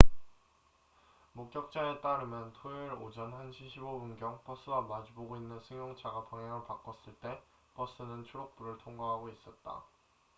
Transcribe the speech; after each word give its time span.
목격자에 1.33 2.01
따르면 2.01 2.53
토요일 2.53 2.91
오전 2.93 3.31
1시 3.31 3.69
15분경 3.69 4.43
버스와 4.45 4.81
마주 4.81 5.13
보고 5.13 5.37
있는 5.37 5.59
승용차가 5.59 6.25
방향을 6.25 6.65
바꿨을 6.65 7.13
때 7.21 7.39
버스는 7.75 8.23
초록불을 8.25 8.79
통과하고 8.79 9.29
있었다 9.29 9.83